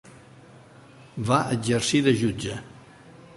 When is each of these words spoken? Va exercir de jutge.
Va 1.31 1.39
exercir 1.57 2.01
de 2.09 2.15
jutge. 2.23 2.57